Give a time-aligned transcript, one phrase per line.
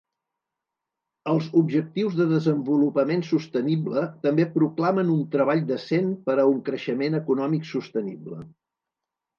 [1.33, 7.71] Els Objectius de Desenvolupament Sostenible també proclamen un treball decent per a un creixement econòmic
[7.77, 8.45] sostenible.